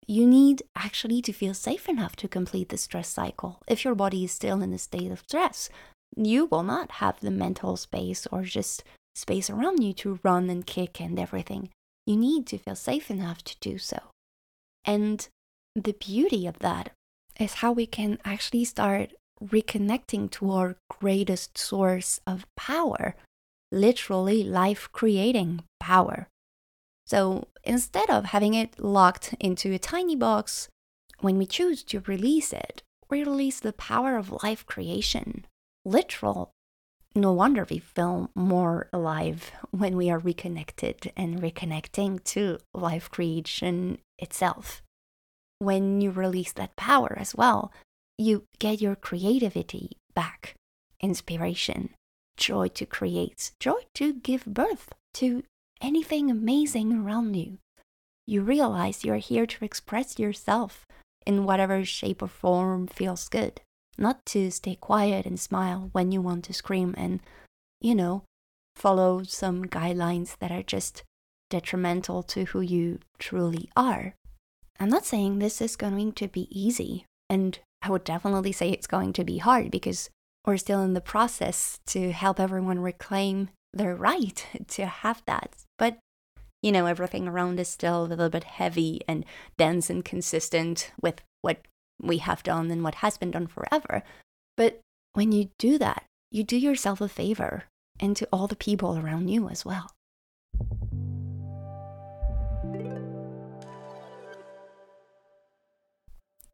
you 0.07 0.27
need 0.27 0.63
actually 0.77 1.23
to 1.23 1.33
feel 1.33 1.55
safe 1.55 1.89
enough 1.89 2.15
to 2.17 2.29
complete 2.29 2.69
the 2.69 2.77
stress 2.77 3.09
cycle. 3.09 3.63
If 3.67 3.85
your 3.85 3.95
body 3.95 4.25
is 4.25 4.33
still 4.33 4.63
in 4.63 4.73
a 4.73 4.79
state 4.79 5.11
of 5.11 5.21
stress, 5.21 5.71
you 6.17 6.47
will 6.47 6.63
not 6.63 6.93
have 6.93 7.21
the 7.21 7.31
mental 7.31 7.77
space 7.77 8.27
or 8.31 8.43
just 8.43 8.85
space 9.15 9.51
around 9.51 9.83
you 9.83 9.93
to 9.95 10.21
run 10.23 10.51
and 10.51 10.67
kick 10.67 11.01
and 11.01 11.19
everything. 11.19 11.71
You 12.07 12.17
need 12.17 12.47
to 12.49 12.59
feel 12.59 12.77
safe 12.77 13.11
enough 13.11 13.43
to 13.45 13.57
do 13.61 13.79
so. 13.79 13.99
And 14.85 15.27
the 15.75 15.95
beauty 15.95 16.47
of 16.47 16.59
that 16.61 16.91
is 17.41 17.55
how 17.55 17.73
we 17.73 17.87
can 17.87 18.19
actually 18.25 18.65
start 18.65 19.13
reconnecting 19.43 20.31
to 20.31 20.51
our 20.53 20.77
greatest 20.89 21.59
source 21.59 22.21
of 22.27 22.47
power, 22.57 23.17
literally 23.73 24.45
life 24.45 24.89
creating 24.93 25.65
power. 25.81 26.29
So 27.07 27.49
instead 27.65 28.09
of 28.09 28.27
having 28.27 28.55
it 28.55 28.79
locked 28.79 29.35
into 29.41 29.73
a 29.73 29.79
tiny 29.79 30.17
box, 30.17 30.69
when 31.21 31.39
we 31.39 31.47
choose 31.47 31.83
to 31.85 32.01
release 32.01 32.53
it, 32.53 32.83
we 33.11 33.25
release 33.25 33.61
the 33.61 33.73
power 33.73 34.17
of 34.17 34.43
life 34.43 34.65
creation. 34.67 35.47
Literal. 35.85 36.51
No 37.16 37.33
wonder 37.33 37.64
we 37.71 37.78
feel 37.78 38.30
more 38.35 38.88
alive 38.92 39.52
when 39.71 39.97
we 39.97 40.11
are 40.11 40.18
reconnected 40.18 41.12
and 41.16 41.40
reconnecting 41.40 42.23
to 42.25 42.59
life 42.75 43.09
creation 43.09 43.99
itself. 44.18 44.83
When 45.61 46.00
you 46.00 46.11
release 46.11 46.52
that 46.54 46.75
power 46.75 47.16
as 47.16 47.35
well, 47.35 47.73
you 48.18 48.47
get 48.59 48.80
your 48.80 48.97
creativity 48.97 49.97
back, 50.12 50.54
inspiration, 51.00 51.90
joy 52.37 52.68
to 52.68 52.85
create, 52.85 53.52
joy 53.61 53.83
to 53.94 54.14
give 54.14 54.44
birth 54.44 54.92
to 55.14 55.44
anything 55.80 56.30
amazing 56.30 56.92
around 56.92 57.37
you. 57.37 57.59
you 58.26 58.42
realize 58.42 59.04
you're 59.04 59.16
here 59.16 59.47
to 59.47 59.64
express 59.64 60.18
yourself 60.18 60.87
in 61.26 61.44
whatever 61.44 61.85
shape 61.85 62.23
or 62.23 62.28
form 62.28 62.87
feels 62.87 63.28
good, 63.28 63.61
not 63.99 64.25
to 64.27 64.51
stay 64.51 64.77
quiet 64.77 65.27
and 65.27 65.39
smile 65.39 65.89
when 65.93 66.13
you 66.13 66.21
want 66.21 66.45
to 66.45 66.53
scream 66.55 66.95
and, 66.97 67.21
you 67.81 67.95
know, 67.95 68.25
follow 68.77 69.23
some 69.23 69.65
guidelines 69.65 70.37
that 70.39 70.51
are 70.51 70.63
just 70.63 71.03
detrimental 71.51 72.23
to 72.23 72.45
who 72.47 72.61
you 72.61 72.99
truly 73.19 73.71
are. 73.77 74.15
I'm 74.81 74.89
not 74.89 75.05
saying 75.05 75.39
this 75.39 75.61
is 75.61 75.77
going 75.77 76.13
to 76.15 76.29
be 76.29 76.49
easy, 76.51 77.07
and 77.31 77.59
I 77.83 77.91
would 77.91 78.05
definitely 78.05 78.53
say 78.53 78.71
it's 78.71 78.89
going 78.89 79.13
to 79.15 79.25
be 79.25 79.39
hard 79.39 79.71
because 79.71 80.11
we're 80.45 80.57
still 80.57 80.83
in 80.83 80.95
the 80.95 81.01
process 81.01 81.79
to 81.87 82.13
help 82.13 82.41
everyone 82.41 82.81
reclaim 82.81 83.51
their 83.73 83.95
right 83.95 84.47
to 84.69 84.87
have 84.87 85.23
that. 85.27 85.55
But 85.79 85.99
you 86.63 86.73
know, 86.73 86.87
everything 86.87 87.29
around 87.29 87.61
is 87.61 87.69
still 87.69 88.03
a 88.03 88.07
little 88.07 88.31
bit 88.31 88.45
heavy 88.45 89.03
and 89.07 89.27
dense 89.59 89.91
and 89.91 90.03
consistent 90.03 90.93
with 91.01 91.21
what 91.43 91.59
we 92.05 92.19
have 92.19 92.43
done 92.43 92.71
and 92.71 92.83
what 92.83 92.97
has 92.97 93.19
been 93.19 93.31
done 93.31 93.47
forever. 93.47 94.03
But 94.57 94.81
when 95.15 95.33
you 95.33 95.51
do 95.59 95.79
that, 95.79 96.05
you 96.31 96.45
do 96.45 96.57
yourself 96.57 97.01
a 97.01 97.09
favor 97.09 97.65
and 98.01 98.17
to 98.17 98.29
all 98.33 98.47
the 98.47 98.57
people 98.57 98.99
around 98.99 99.29
you 99.29 99.49
as 99.49 99.65
well. 99.65 99.91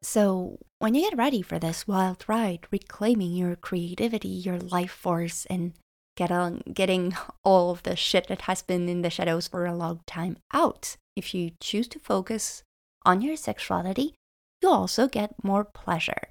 So, 0.03 0.59
when 0.79 0.95
you 0.95 1.03
get 1.03 1.19
ready 1.19 1.43
for 1.43 1.59
this 1.59 1.87
wild 1.87 2.25
ride, 2.27 2.67
reclaiming 2.71 3.33
your 3.33 3.55
creativity, 3.55 4.29
your 4.29 4.59
life 4.59 4.91
force, 4.91 5.47
and 5.47 5.75
get 6.17 6.31
on, 6.31 6.63
getting 6.73 7.15
all 7.45 7.71
of 7.71 7.83
the 7.83 7.97
shit 7.97 8.27
that 8.29 8.43
has 8.43 8.63
been 8.63 8.89
in 8.89 9.03
the 9.03 9.11
shadows 9.11 9.47
for 9.47 9.67
a 9.67 9.77
long 9.77 10.01
time 10.07 10.39
out, 10.53 10.97
if 11.17 11.35
you 11.35 11.53
choose 11.61 11.87
to 11.89 11.99
focus 11.99 12.63
on 13.05 13.21
your 13.21 13.37
sexuality, 13.37 14.15
you 14.63 14.69
also 14.69 15.09
get 15.09 15.43
more 15.43 15.65
pleasure. 15.65 16.31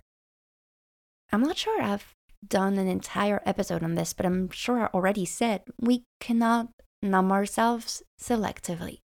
I'm 1.31 1.41
not 1.41 1.57
sure 1.57 1.81
I've 1.81 2.13
done 2.48 2.77
an 2.77 2.88
entire 2.88 3.41
episode 3.45 3.83
on 3.83 3.95
this, 3.95 4.13
but 4.13 4.25
I'm 4.25 4.50
sure 4.50 4.81
I 4.81 4.86
already 4.88 5.25
said 5.25 5.63
we 5.79 6.03
cannot 6.19 6.69
numb 7.01 7.31
ourselves 7.31 8.03
selectively. 8.21 9.00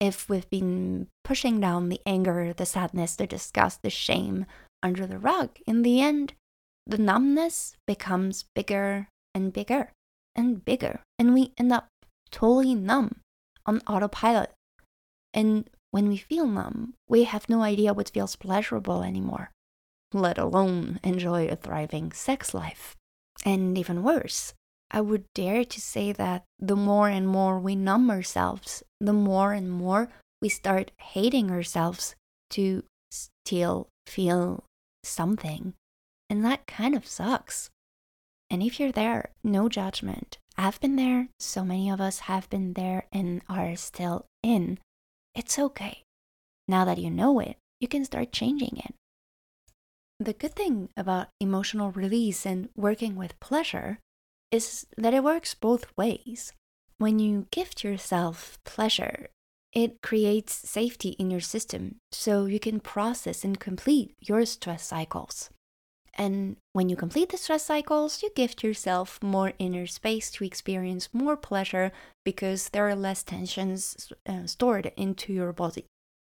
If 0.00 0.28
we've 0.28 0.48
been 0.48 1.08
pushing 1.24 1.60
down 1.60 1.88
the 1.88 2.00
anger, 2.06 2.52
the 2.54 2.66
sadness, 2.66 3.16
the 3.16 3.26
disgust, 3.26 3.82
the 3.82 3.90
shame 3.90 4.46
under 4.82 5.06
the 5.06 5.18
rug, 5.18 5.58
in 5.66 5.82
the 5.82 6.00
end, 6.00 6.34
the 6.86 6.98
numbness 6.98 7.76
becomes 7.86 8.46
bigger 8.54 9.08
and 9.34 9.52
bigger 9.52 9.92
and 10.34 10.64
bigger, 10.64 11.00
and 11.18 11.34
we 11.34 11.52
end 11.58 11.72
up 11.72 11.88
totally 12.30 12.74
numb 12.74 13.20
on 13.66 13.82
autopilot. 13.86 14.52
And 15.34 15.68
when 15.90 16.08
we 16.08 16.16
feel 16.16 16.46
numb, 16.46 16.94
we 17.08 17.24
have 17.24 17.48
no 17.48 17.62
idea 17.62 17.94
what 17.94 18.10
feels 18.10 18.36
pleasurable 18.36 19.02
anymore 19.02 19.50
let 20.12 20.38
alone 20.38 20.98
enjoy 21.02 21.46
a 21.46 21.56
thriving 21.56 22.12
sex 22.12 22.54
life. 22.54 22.96
And 23.44 23.78
even 23.78 24.02
worse, 24.02 24.54
I 24.90 25.00
would 25.00 25.24
dare 25.34 25.64
to 25.64 25.80
say 25.80 26.12
that 26.12 26.44
the 26.58 26.76
more 26.76 27.08
and 27.08 27.26
more 27.26 27.58
we 27.58 27.76
numb 27.76 28.10
ourselves, 28.10 28.82
the 29.00 29.12
more 29.12 29.52
and 29.52 29.70
more 29.70 30.10
we 30.42 30.48
start 30.48 30.90
hating 30.98 31.50
ourselves 31.50 32.14
to 32.50 32.84
still 33.10 33.88
feel 34.06 34.64
something. 35.04 35.74
And 36.28 36.44
that 36.44 36.66
kind 36.66 36.94
of 36.94 37.06
sucks. 37.06 37.70
And 38.50 38.62
if 38.62 38.80
you're 38.80 38.92
there, 38.92 39.30
no 39.44 39.68
judgment. 39.68 40.38
I've 40.58 40.80
been 40.80 40.96
there, 40.96 41.28
so 41.38 41.64
many 41.64 41.88
of 41.88 42.00
us 42.00 42.20
have 42.20 42.50
been 42.50 42.74
there 42.74 43.06
and 43.12 43.42
are 43.48 43.76
still 43.76 44.26
in. 44.42 44.78
It's 45.34 45.58
okay. 45.58 46.02
Now 46.68 46.84
that 46.84 46.98
you 46.98 47.10
know 47.10 47.40
it, 47.40 47.56
you 47.80 47.88
can 47.88 48.04
start 48.04 48.32
changing 48.32 48.76
it. 48.76 48.94
The 50.18 50.34
good 50.34 50.54
thing 50.54 50.90
about 50.96 51.28
emotional 51.40 51.92
release 51.92 52.44
and 52.44 52.68
working 52.76 53.16
with 53.16 53.40
pleasure 53.40 53.98
is 54.50 54.86
that 54.96 55.14
it 55.14 55.24
works 55.24 55.54
both 55.54 55.96
ways. 55.96 56.52
When 56.98 57.18
you 57.18 57.46
gift 57.50 57.82
yourself 57.82 58.58
pleasure, 58.64 59.30
it 59.72 60.02
creates 60.02 60.52
safety 60.52 61.10
in 61.10 61.30
your 61.30 61.40
system 61.40 61.96
so 62.12 62.44
you 62.44 62.60
can 62.60 62.80
process 62.80 63.44
and 63.44 63.58
complete 63.58 64.14
your 64.20 64.44
stress 64.44 64.84
cycles. 64.84 65.48
And 66.14 66.56
when 66.72 66.88
you 66.88 66.96
complete 66.96 67.30
the 67.30 67.36
stress 67.36 67.64
cycles, 67.64 68.22
you 68.22 68.30
gift 68.34 68.62
yourself 68.62 69.18
more 69.22 69.52
inner 69.58 69.86
space 69.86 70.30
to 70.32 70.44
experience 70.44 71.08
more 71.12 71.36
pleasure 71.36 71.92
because 72.24 72.70
there 72.70 72.88
are 72.88 72.94
less 72.94 73.22
tensions 73.22 74.12
uh, 74.26 74.46
stored 74.46 74.92
into 74.96 75.32
your 75.32 75.52
body. 75.52 75.86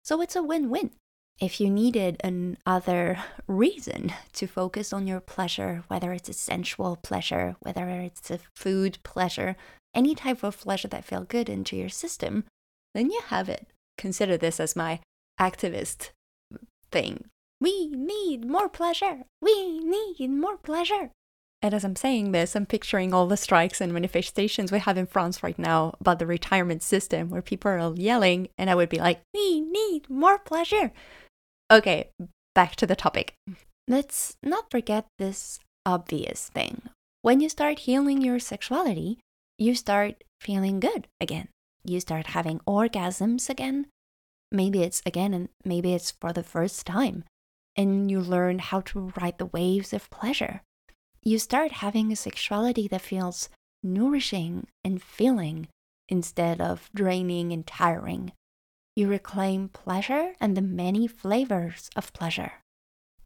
So 0.03 0.22
it's 0.22 0.36
a 0.36 0.43
win 0.43 0.69
win. 0.69 0.91
If 1.39 1.62
you 1.62 1.69
needed 1.69 2.19
another 2.24 3.19
reason 3.48 4.13
to 4.34 4.48
focus 4.48 4.91
on 4.91 5.05
your 5.05 5.19
pleasure, 5.19 5.84
whether 5.88 6.12
it's 6.12 6.29
a 6.29 6.34
sensual 6.34 6.96
pleasure, 6.96 7.55
whether 7.60 7.88
it's 7.89 8.31
a 8.31 8.39
food 8.55 8.98
pleasure, 9.03 9.55
any 9.93 10.15
type 10.15 10.43
of 10.43 10.60
pleasure 10.60 10.88
that 10.88 11.05
felt 11.05 11.29
good 11.29 11.50
into 11.50 11.75
your 11.75 11.89
system, 11.89 12.46
then 12.93 13.12
you 13.12 13.22
have 13.27 13.50
it. 13.50 13.67
Consider 13.98 14.38
this 14.38 14.60
as 14.60 14.75
my 14.75 15.00
activist 15.39 16.12
thing. 16.91 17.25
We 17.59 17.87
need 17.87 18.45
more 18.45 18.69
pleasure. 18.69 19.23
We 19.41 19.79
need 19.79 20.29
more 20.29 20.57
pleasure. 20.57 21.11
And 21.61 21.73
as 21.73 21.83
I'm 21.83 21.95
saying 21.95 22.31
this, 22.31 22.55
I'm 22.55 22.67
picturing 22.67 23.13
all 23.13 23.25
the 23.25 23.35
strikes 23.35 23.81
and 23.81 23.91
manifestations 23.91 24.71
we 24.71 24.79
have 24.79 24.97
in 24.97 25.07
France 25.07 25.41
right 25.41 25.57
now 25.57 25.95
about 25.99 26.19
the 26.19 26.27
retirement 26.27 26.83
system 26.83 27.29
where 27.29 27.41
people 27.41 27.71
are 27.71 27.95
yelling, 27.95 28.49
and 28.59 28.69
I 28.69 28.75
would 28.75 28.89
be 28.89 28.99
like, 28.99 29.21
we 29.33 29.61
need 29.61 30.07
more 30.07 30.37
pleasure. 30.37 30.91
Okay, 31.71 32.11
back 32.53 32.75
to 32.75 32.85
the 32.85 32.95
topic. 32.95 33.33
Let's 33.87 34.37
not 34.43 34.69
forget 34.69 35.07
this 35.17 35.59
obvious 35.85 36.49
thing. 36.49 36.83
When 37.23 37.39
you 37.41 37.49
start 37.49 37.79
healing 37.79 38.21
your 38.21 38.39
sexuality, 38.39 39.17
you 39.57 39.73
start 39.73 40.23
feeling 40.39 40.79
good 40.79 41.07
again. 41.19 41.47
You 41.83 41.99
start 41.99 42.27
having 42.27 42.59
orgasms 42.67 43.49
again. 43.49 43.87
Maybe 44.51 44.83
it's 44.83 45.01
again, 45.05 45.33
and 45.33 45.49
maybe 45.65 45.93
it's 45.93 46.11
for 46.11 46.31
the 46.31 46.43
first 46.43 46.85
time. 46.85 47.23
And 47.77 48.10
you 48.10 48.19
learn 48.19 48.60
how 48.60 48.81
to 48.81 49.13
ride 49.22 49.38
the 49.38 49.46
waves 49.46 49.93
of 49.93 50.10
pleasure. 50.10 50.62
You 51.22 51.38
start 51.38 51.72
having 51.74 52.12
a 52.12 52.15
sexuality 52.15 52.88
that 52.88 53.01
feels 53.01 53.50
nourishing 53.84 54.67
and 54.84 55.01
filling 55.01 55.67
instead 56.10 56.60
of 56.60 56.89
draining 56.96 57.51
and 57.51 57.67
tiring. 57.67 58.31
You 58.96 59.07
reclaim 59.07 59.69
pleasure 59.69 60.34
and 60.41 60.57
the 60.57 60.62
many 60.62 61.07
flavors 61.07 61.89
of 61.96 62.13
pleasure. 62.13 62.53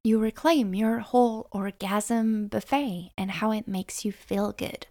You 0.04 0.20
reclaim 0.20 0.74
your 0.74 1.00
whole 1.00 1.48
orgasm 1.52 2.48
buffet 2.48 3.12
and 3.18 3.32
how 3.32 3.52
it 3.52 3.68
makes 3.68 4.04
you 4.04 4.12
feel 4.12 4.52
good. 4.52 4.88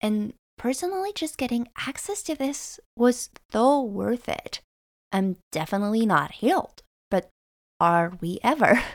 And 0.00 0.32
personally, 0.56 1.12
just 1.14 1.36
getting 1.36 1.68
access 1.86 2.22
to 2.24 2.34
this 2.34 2.80
was 2.96 3.30
so 3.52 3.82
worth 3.82 4.28
it. 4.28 4.60
I'm 5.12 5.36
definitely 5.52 6.06
not 6.06 6.32
healed, 6.32 6.82
are 7.80 8.12
we 8.20 8.38
ever? 8.42 8.82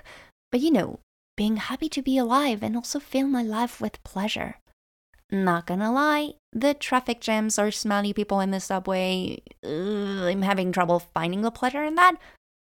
But 0.52 0.62
you 0.62 0.70
know, 0.70 1.00
being 1.36 1.58
happy 1.58 1.90
to 1.90 2.04
be 2.04 2.16
alive 2.16 2.62
and 2.62 2.76
also 2.76 3.00
fill 3.00 3.26
my 3.26 3.42
life 3.42 3.82
with 3.82 4.04
pleasure. 4.04 4.60
Not 5.32 5.66
gonna 5.66 5.92
lie, 5.92 6.34
the 6.52 6.76
traffic 6.76 7.20
jams 7.20 7.58
or 7.58 7.72
smelly 7.72 8.14
people 8.14 8.40
in 8.40 8.52
the 8.52 8.60
subway, 8.60 9.42
ugh, 9.64 10.30
I'm 10.30 10.44
having 10.44 10.72
trouble 10.72 11.00
finding 11.00 11.42
the 11.42 11.50
pleasure 11.50 11.84
in 11.84 11.96
that. 11.96 12.18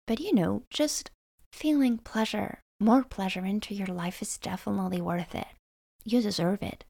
But 0.06 0.20
you 0.20 0.32
know, 0.32 0.62
just 0.70 1.10
feeling 1.52 1.98
pleasure, 1.98 2.60
more 2.78 3.02
pleasure 3.02 3.44
into 3.44 3.74
your 3.74 3.88
life 3.88 4.22
is 4.22 4.38
definitely 4.38 5.00
worth 5.00 5.34
it. 5.34 5.48
You 6.04 6.22
deserve 6.22 6.62
it. 6.62 6.84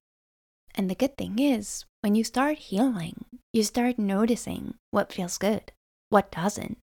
And 0.75 0.91
the 0.91 0.95
good 0.95 1.17
thing 1.17 1.39
is, 1.39 1.87
when 2.03 2.15
you 2.15 2.23
start 2.23 2.69
healing, 2.69 3.25
you 3.55 3.63
start 3.63 3.99
noticing 3.99 4.75
what 4.91 5.11
feels 5.11 5.39
good, 5.39 5.73
what 6.11 6.31
doesn't, 6.31 6.77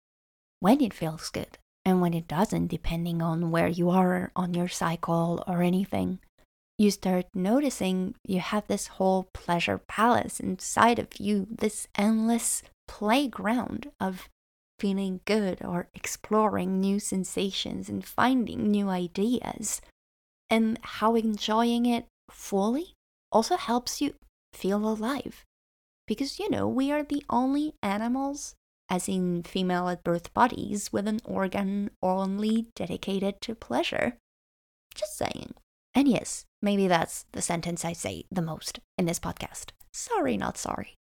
when 0.62 0.82
it 0.82 0.96
feels 0.96 1.30
good, 1.30 1.59
and 1.86 2.02
when 2.02 2.14
it 2.14 2.28
doesn't, 2.28 2.68
depending 2.68 3.22
on 3.22 3.52
where 3.52 3.68
you 3.68 3.90
are 3.90 4.32
on 4.36 4.54
your 4.54 4.68
cycle 4.68 5.44
or 5.48 5.62
anything 5.62 6.20
you 6.80 6.90
start 6.90 7.26
noticing 7.36 8.16
you 8.26 8.40
have 8.40 8.66
this 8.68 8.88
whole 8.88 9.28
pleasure 9.34 9.78
palace 9.78 10.40
inside 10.40 10.98
of 10.98 11.08
you, 11.20 11.46
this 11.52 11.90
endless 11.96 12.64
playground 12.88 13.92
of 14.00 14.30
feeling 14.80 15.20
good 15.26 15.60
or 15.62 15.90
exploring 15.94 16.80
new 16.80 16.98
sensations 16.98 17.90
and 17.90 18.06
finding 18.06 18.72
new 18.72 18.88
ideas. 18.88 19.82
And 20.50 20.80
how 20.82 21.16
enjoying 21.16 21.86
it 21.86 22.06
fully 22.32 22.94
also 23.30 23.58
helps 23.58 24.00
you 24.00 24.14
feel 24.54 24.88
alive. 24.88 25.44
Because, 26.08 26.40
you 26.40 26.50
know, 26.50 26.66
we 26.66 26.94
are 26.94 27.04
the 27.04 27.26
only 27.30 27.74
animals, 27.84 28.56
as 28.90 29.08
in 29.08 29.44
female 29.44 29.88
at 29.90 30.04
birth 30.04 30.34
bodies, 30.34 30.92
with 30.92 31.08
an 31.08 31.20
organ 31.24 31.92
only 32.02 32.68
dedicated 32.76 33.42
to 33.42 33.56
pleasure. 33.56 34.18
Just 34.96 35.18
saying. 35.18 35.54
And 35.94 36.08
yes, 36.08 36.46
maybe 36.62 36.88
that's 36.88 37.26
the 37.32 37.42
sentence 37.42 37.84
I 37.86 37.94
say 37.94 38.26
the 38.32 38.42
most 38.42 38.80
in 38.98 39.06
this 39.06 39.20
podcast. 39.20 39.72
Sorry, 39.92 40.38
not 40.38 40.58
sorry. 40.58 40.96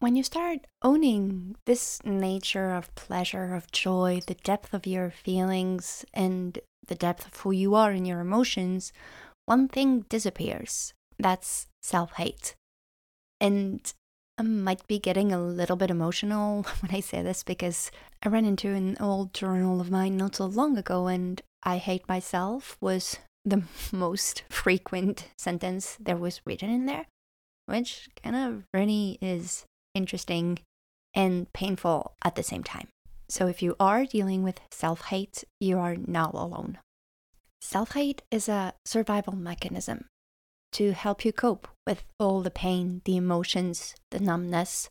when 0.00 0.16
you 0.16 0.22
start 0.22 0.66
owning 0.82 1.54
this 1.66 2.00
nature 2.04 2.70
of 2.72 2.92
pleasure, 2.94 3.54
of 3.54 3.70
joy, 3.70 4.20
the 4.26 4.34
depth 4.34 4.72
of 4.72 4.86
your 4.86 5.10
feelings, 5.10 6.04
and 6.14 6.58
the 6.88 6.94
depth 6.94 7.26
of 7.26 7.36
who 7.36 7.50
you 7.52 7.74
are 7.74 7.92
in 7.92 8.06
your 8.06 8.20
emotions, 8.20 8.92
one 9.44 9.68
thing 9.68 10.06
disappears. 10.08 10.94
That's 11.18 11.66
self 11.82 12.12
hate. 12.12 12.54
And 13.40 13.80
I 14.38 14.42
might 14.42 14.86
be 14.86 14.98
getting 14.98 15.32
a 15.32 15.42
little 15.42 15.76
bit 15.76 15.90
emotional 15.90 16.62
when 16.80 16.94
I 16.94 17.00
say 17.00 17.22
this 17.22 17.42
because 17.42 17.90
I 18.22 18.28
ran 18.28 18.44
into 18.44 18.68
an 18.68 18.96
old 19.00 19.34
journal 19.34 19.80
of 19.80 19.90
mine 19.90 20.16
not 20.16 20.36
so 20.36 20.46
long 20.46 20.76
ago, 20.78 21.06
and 21.06 21.42
I 21.62 21.76
hate 21.76 22.08
myself 22.08 22.76
was 22.80 23.18
the 23.44 23.64
most 23.92 24.44
frequent 24.48 25.28
sentence 25.38 25.96
there 26.00 26.16
was 26.16 26.40
written 26.46 26.70
in 26.70 26.86
there, 26.86 27.06
which 27.66 28.08
kind 28.22 28.36
of 28.36 28.64
really 28.72 29.18
is 29.20 29.64
interesting 29.94 30.60
and 31.14 31.52
painful 31.52 32.14
at 32.24 32.34
the 32.34 32.42
same 32.42 32.62
time. 32.62 32.88
So 33.28 33.46
if 33.46 33.62
you 33.62 33.76
are 33.78 34.06
dealing 34.06 34.42
with 34.42 34.60
self 34.70 35.02
hate, 35.06 35.44
you 35.60 35.78
are 35.78 35.96
not 35.96 36.34
alone. 36.34 36.78
Self 37.60 37.92
hate 37.92 38.22
is 38.30 38.48
a 38.48 38.74
survival 38.86 39.36
mechanism 39.36 40.06
to 40.72 40.92
help 40.92 41.24
you 41.24 41.32
cope 41.32 41.68
with 41.86 42.04
all 42.18 42.42
the 42.42 42.50
pain, 42.50 43.02
the 43.04 43.16
emotions, 43.16 43.94
the 44.10 44.20
numbness. 44.20 44.90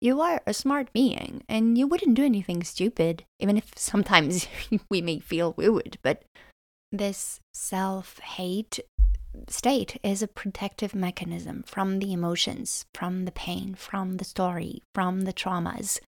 You 0.00 0.20
are 0.20 0.42
a 0.46 0.54
smart 0.54 0.92
being 0.92 1.42
and 1.48 1.76
you 1.76 1.86
wouldn't 1.86 2.14
do 2.14 2.24
anything 2.24 2.62
stupid, 2.62 3.24
even 3.40 3.56
if 3.56 3.72
sometimes 3.76 4.46
we 4.90 5.00
may 5.00 5.18
feel 5.18 5.54
we 5.56 5.68
would. 5.68 5.98
But 6.02 6.22
this 6.92 7.40
self 7.52 8.18
hate 8.20 8.80
state 9.48 9.98
is 10.02 10.22
a 10.22 10.28
protective 10.28 10.94
mechanism 10.94 11.62
from 11.66 11.98
the 11.98 12.12
emotions, 12.12 12.84
from 12.94 13.24
the 13.24 13.32
pain, 13.32 13.74
from 13.74 14.16
the 14.16 14.24
story, 14.24 14.82
from 14.94 15.22
the 15.22 15.32
traumas. 15.32 16.00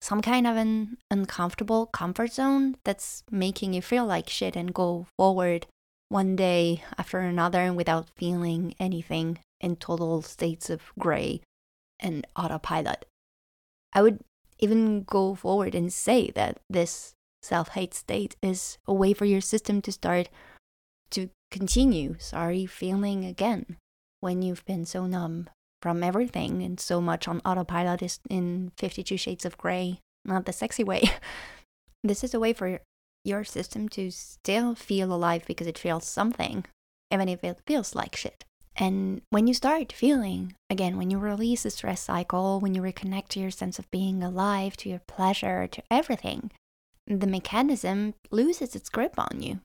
Some 0.00 0.20
kind 0.20 0.46
of 0.46 0.56
an 0.56 0.98
uncomfortable 1.10 1.86
comfort 1.86 2.32
zone 2.32 2.76
that's 2.84 3.22
making 3.30 3.72
you 3.72 3.82
feel 3.82 4.04
like 4.04 4.28
shit 4.28 4.56
and 4.56 4.74
go 4.74 5.06
forward 5.16 5.66
one 6.12 6.36
day 6.36 6.84
after 6.98 7.18
another 7.20 7.72
without 7.72 8.10
feeling 8.16 8.74
anything 8.78 9.38
in 9.62 9.74
total 9.74 10.20
states 10.20 10.68
of 10.68 10.92
gray 10.98 11.40
and 11.98 12.26
autopilot. 12.36 13.06
I 13.94 14.02
would 14.02 14.20
even 14.58 15.04
go 15.04 15.34
forward 15.34 15.74
and 15.74 15.90
say 15.90 16.30
that 16.32 16.60
this 16.68 17.14
self 17.42 17.70
hate 17.70 17.94
state 17.94 18.36
is 18.42 18.78
a 18.86 18.92
way 18.92 19.14
for 19.14 19.24
your 19.24 19.40
system 19.40 19.80
to 19.82 19.92
start 19.92 20.28
to 21.10 21.30
continue, 21.50 22.16
sorry, 22.18 22.66
feeling 22.66 23.24
again 23.24 23.76
when 24.20 24.42
you've 24.42 24.64
been 24.66 24.84
so 24.84 25.06
numb 25.06 25.48
from 25.80 26.02
everything 26.02 26.62
and 26.62 26.78
so 26.78 27.00
much 27.00 27.26
on 27.26 27.40
autopilot 27.44 28.02
is 28.02 28.20
in 28.28 28.70
52 28.76 29.16
shades 29.16 29.44
of 29.44 29.58
gray, 29.58 29.98
not 30.24 30.44
the 30.44 30.52
sexy 30.52 30.84
way. 30.84 31.10
this 32.04 32.22
is 32.22 32.34
a 32.34 32.40
way 32.40 32.52
for 32.52 32.80
your 33.24 33.44
system 33.44 33.88
to 33.90 34.10
still 34.10 34.74
feel 34.74 35.12
alive 35.12 35.44
because 35.46 35.66
it 35.66 35.78
feels 35.78 36.06
something, 36.06 36.64
even 37.12 37.28
if 37.28 37.44
it 37.44 37.60
feels 37.66 37.94
like 37.94 38.16
shit. 38.16 38.44
And 38.76 39.20
when 39.30 39.46
you 39.46 39.54
start 39.54 39.92
feeling, 39.92 40.54
again, 40.70 40.96
when 40.96 41.10
you 41.10 41.18
release 41.18 41.64
the 41.64 41.70
stress 41.70 42.00
cycle, 42.00 42.58
when 42.58 42.74
you 42.74 42.80
reconnect 42.80 43.28
to 43.28 43.40
your 43.40 43.50
sense 43.50 43.78
of 43.78 43.90
being 43.90 44.22
alive, 44.22 44.76
to 44.78 44.88
your 44.88 45.02
pleasure, 45.06 45.66
to 45.66 45.82
everything, 45.90 46.50
the 47.06 47.26
mechanism 47.26 48.14
loses 48.30 48.74
its 48.74 48.88
grip 48.88 49.14
on 49.18 49.42
you 49.42 49.60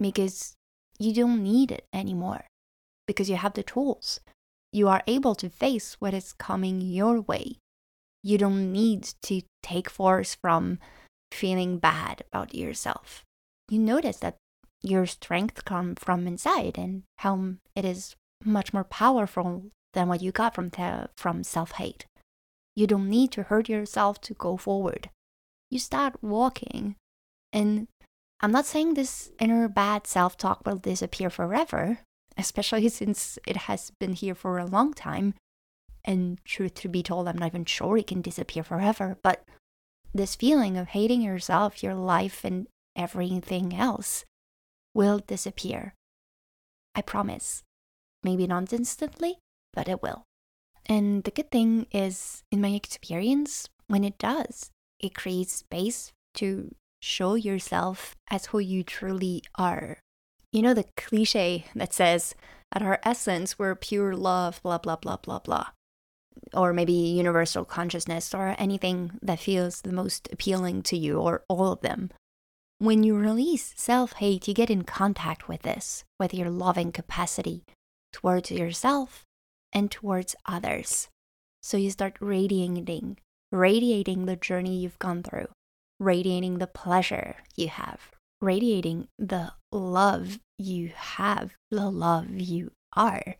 because 0.00 0.54
you 0.98 1.14
don't 1.14 1.42
need 1.42 1.70
it 1.70 1.86
anymore 1.92 2.44
because 3.06 3.30
you 3.30 3.36
have 3.36 3.54
the 3.54 3.62
tools. 3.62 4.20
You 4.72 4.88
are 4.88 5.02
able 5.06 5.34
to 5.36 5.50
face 5.50 5.96
what 6.00 6.14
is 6.14 6.32
coming 6.32 6.80
your 6.80 7.20
way. 7.20 7.58
You 8.22 8.38
don't 8.38 8.72
need 8.72 9.04
to 9.22 9.42
take 9.62 9.90
force 9.90 10.34
from 10.34 10.78
feeling 11.32 11.78
bad 11.78 12.22
about 12.32 12.54
yourself. 12.54 13.24
You 13.68 13.78
notice 13.78 14.18
that 14.18 14.36
your 14.82 15.06
strength 15.06 15.64
comes 15.64 15.98
from 16.00 16.26
inside 16.26 16.76
and 16.76 17.04
how 17.18 17.54
it 17.74 17.84
is 17.84 18.16
much 18.44 18.72
more 18.72 18.84
powerful 18.84 19.70
than 19.94 20.08
what 20.08 20.22
you 20.22 20.32
got 20.32 20.54
from 20.54 20.70
from 21.16 21.44
self-hate. 21.44 22.06
You 22.74 22.86
don't 22.86 23.08
need 23.08 23.30
to 23.32 23.44
hurt 23.44 23.68
yourself 23.68 24.20
to 24.22 24.34
go 24.34 24.56
forward. 24.56 25.10
You 25.70 25.78
start 25.78 26.22
walking 26.22 26.96
and 27.52 27.86
I'm 28.40 28.50
not 28.50 28.66
saying 28.66 28.94
this 28.94 29.30
inner 29.38 29.68
bad 29.68 30.06
self-talk 30.06 30.66
will 30.66 30.76
disappear 30.76 31.30
forever, 31.30 32.00
especially 32.36 32.88
since 33.00 33.38
it 33.46 33.56
has 33.56 33.92
been 34.00 34.14
here 34.14 34.34
for 34.34 34.58
a 34.58 34.66
long 34.66 34.92
time. 34.92 35.34
And 36.04 36.44
truth 36.44 36.74
to 36.74 36.88
be 36.88 37.04
told, 37.04 37.28
I'm 37.28 37.38
not 37.38 37.46
even 37.46 37.64
sure 37.64 37.96
it 37.96 38.08
can 38.08 38.22
disappear 38.22 38.64
forever, 38.64 39.18
but 39.22 39.44
this 40.14 40.36
feeling 40.36 40.76
of 40.76 40.88
hating 40.88 41.22
yourself, 41.22 41.82
your 41.82 41.94
life, 41.94 42.44
and 42.44 42.66
everything 42.96 43.74
else 43.74 44.24
will 44.94 45.18
disappear. 45.18 45.94
I 46.94 47.02
promise. 47.02 47.62
Maybe 48.22 48.46
not 48.46 48.72
instantly, 48.72 49.38
but 49.72 49.88
it 49.88 50.02
will. 50.02 50.24
And 50.86 51.24
the 51.24 51.30
good 51.30 51.50
thing 51.50 51.86
is, 51.92 52.42
in 52.50 52.60
my 52.60 52.68
experience, 52.70 53.68
when 53.86 54.04
it 54.04 54.18
does, 54.18 54.70
it 55.00 55.14
creates 55.14 55.54
space 55.54 56.12
to 56.34 56.74
show 57.00 57.34
yourself 57.34 58.14
as 58.30 58.46
who 58.46 58.58
you 58.58 58.84
truly 58.84 59.42
are. 59.56 59.98
You 60.52 60.62
know 60.62 60.74
the 60.74 60.86
cliche 60.96 61.66
that 61.74 61.94
says, 61.94 62.34
at 62.70 62.82
our 62.82 63.00
essence, 63.02 63.58
we're 63.58 63.74
pure 63.74 64.14
love, 64.16 64.60
blah, 64.62 64.78
blah, 64.78 64.96
blah, 64.96 65.16
blah, 65.16 65.40
blah 65.40 65.68
or 66.52 66.72
maybe 66.72 66.92
universal 66.92 67.64
consciousness 67.64 68.34
or 68.34 68.54
anything 68.58 69.18
that 69.22 69.40
feels 69.40 69.80
the 69.82 69.92
most 69.92 70.28
appealing 70.32 70.82
to 70.82 70.96
you 70.96 71.18
or 71.18 71.44
all 71.48 71.72
of 71.72 71.80
them. 71.80 72.10
When 72.78 73.04
you 73.04 73.14
release 73.16 73.74
self 73.76 74.14
hate, 74.14 74.48
you 74.48 74.54
get 74.54 74.70
in 74.70 74.82
contact 74.82 75.48
with 75.48 75.62
this, 75.62 76.04
with 76.18 76.34
your 76.34 76.50
loving 76.50 76.90
capacity 76.92 77.64
towards 78.12 78.50
yourself 78.50 79.24
and 79.72 79.90
towards 79.90 80.36
others. 80.46 81.08
So 81.62 81.76
you 81.76 81.90
start 81.90 82.16
radiating, 82.20 83.18
radiating 83.50 84.26
the 84.26 84.36
journey 84.36 84.76
you've 84.76 84.98
gone 84.98 85.22
through, 85.22 85.46
radiating 86.00 86.58
the 86.58 86.66
pleasure 86.66 87.36
you 87.56 87.68
have, 87.68 88.10
radiating 88.40 89.06
the 89.18 89.52
love 89.70 90.40
you 90.58 90.92
have, 90.94 91.52
the 91.70 91.88
love 91.88 92.30
you 92.30 92.72
are. 92.94 93.36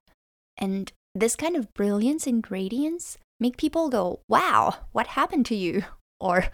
And 0.56 0.92
this 1.14 1.36
kind 1.36 1.56
of 1.56 1.72
brilliance 1.74 2.26
and 2.26 2.48
radiance 2.50 3.18
make 3.38 3.56
people 3.56 3.88
go, 3.88 4.20
wow, 4.28 4.76
what 4.92 5.08
happened 5.08 5.46
to 5.46 5.54
you? 5.54 5.84
Or, 6.20 6.44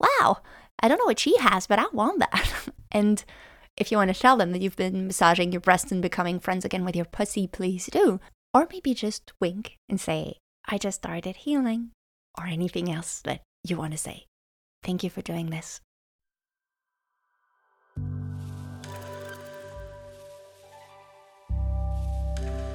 wow, 0.00 0.38
I 0.80 0.88
don't 0.88 0.98
know 0.98 1.04
what 1.04 1.20
she 1.20 1.38
has, 1.38 1.68
but 1.68 1.78
I 1.78 1.84
want 1.92 2.18
that. 2.18 2.64
and 2.90 3.24
if 3.76 3.92
you 3.92 3.96
want 3.96 4.12
to 4.12 4.20
tell 4.20 4.36
them 4.36 4.50
that 4.50 4.60
you've 4.60 4.74
been 4.74 5.06
massaging 5.06 5.52
your 5.52 5.60
breast 5.60 5.92
and 5.92 6.02
becoming 6.02 6.40
friends 6.40 6.64
again 6.64 6.84
with 6.84 6.96
your 6.96 7.04
pussy, 7.04 7.46
please 7.46 7.86
do. 7.86 8.18
Or 8.52 8.66
maybe 8.68 8.94
just 8.94 9.32
wink 9.38 9.76
and 9.88 10.00
say, 10.00 10.38
I 10.68 10.76
just 10.76 10.98
started 10.98 11.36
healing, 11.36 11.92
or 12.36 12.46
anything 12.46 12.90
else 12.90 13.20
that 13.20 13.42
you 13.62 13.76
want 13.76 13.92
to 13.92 13.98
say. 13.98 14.26
Thank 14.82 15.04
you 15.04 15.10
for 15.10 15.22
doing 15.22 15.50
this. 15.50 15.80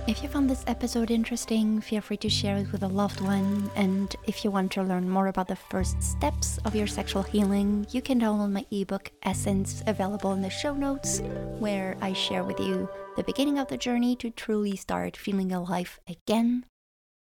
If 0.08 0.24
you 0.24 0.30
found 0.30 0.50
this 0.50 0.64
episode 0.68 1.12
interesting, 1.12 1.82
feel 1.82 2.00
free 2.00 2.16
to 2.18 2.30
share 2.30 2.56
it 2.56 2.72
with 2.72 2.84
a 2.84 2.88
loved 2.88 3.20
one. 3.20 3.70
And 3.76 4.16
if 4.26 4.46
you 4.46 4.50
want 4.50 4.72
to 4.72 4.82
learn 4.82 5.10
more 5.10 5.28
about 5.28 5.50
the 5.50 5.58
first 5.58 6.02
steps 6.02 6.60
of 6.64 6.74
your 6.74 6.88
sexual 6.88 7.24
healing, 7.24 7.86
you 7.92 8.02
can 8.02 8.22
download 8.22 8.54
my 8.54 8.66
ebook 8.72 9.12
Essence, 9.24 9.84
available 9.86 10.32
in 10.32 10.42
the 10.42 10.50
show 10.50 10.74
notes, 10.74 11.20
where 11.60 11.98
I 12.00 12.14
share 12.14 12.46
with 12.46 12.58
you 12.58 12.88
the 13.18 13.24
beginning 13.24 13.60
of 13.60 13.68
the 13.68 13.76
journey 13.76 14.16
to 14.16 14.30
truly 14.30 14.78
start 14.78 15.18
feeling 15.18 15.52
alive 15.52 16.00
again. 16.08 16.64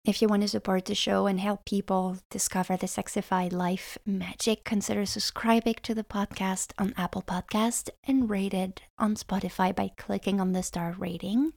If 0.03 0.21
you 0.21 0.27
want 0.27 0.41
to 0.41 0.49
support 0.49 0.83
the 0.83 0.93
show 0.93 1.25
and 1.25 1.39
help 1.39 1.63
people 1.63 2.17
discover 2.29 2.75
the 2.75 2.87
sexyfied 2.87 3.53
life 3.53 3.97
magic, 4.05 4.65
consider 4.65 5.05
subscribing 5.05 5.75
to 5.83 5.95
the 5.95 6.03
podcast 6.03 6.73
on 6.77 6.93
Apple 6.97 7.21
Podcast 7.21 7.91
and 8.03 8.29
rate 8.29 8.53
it 8.53 8.81
on 8.99 9.15
Spotify 9.15 9.73
by 9.73 9.91
clicking 9.97 10.41
on 10.41 10.51
the 10.51 10.61
star 10.61 10.93
rating. 10.99 11.53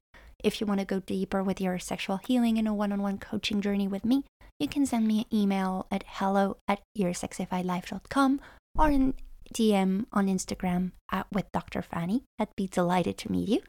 If 0.47 0.61
you 0.61 0.67
want 0.69 0.79
to 0.79 0.87
go 0.87 1.01
deeper 1.01 1.43
with 1.43 1.61
your 1.61 1.81
sexual 1.81 2.19
healing 2.19 2.57
in 2.57 2.69
a 2.69 2.73
one 2.73 2.93
on 2.93 3.03
one 3.03 3.19
coaching 3.19 3.61
journey 3.61 3.89
with 3.89 4.05
me, 4.05 4.23
you 4.61 4.69
can 4.69 4.87
send 4.87 5.09
me 5.09 5.19
an 5.19 5.37
email 5.37 5.89
at 5.91 6.05
hello 6.07 6.57
at 6.69 6.83
yoursexyfiedlife.com 6.97 8.41
or 8.79 8.87
an 8.87 9.15
DM 9.53 10.05
on 10.13 10.29
Instagram 10.29 10.93
at 11.11 11.27
with 11.33 11.51
Dr. 11.51 11.83
Fanny. 11.83 12.23
I'd 12.39 12.55
be 12.55 12.69
delighted 12.69 13.19
to 13.19 13.33
meet 13.33 13.49
you. 13.49 13.61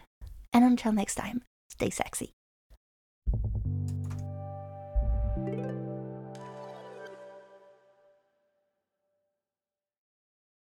And 0.54 0.64
until 0.64 0.92
next 0.92 1.16
time, 1.16 1.42
stay 1.68 1.90
sexy. 1.90 2.34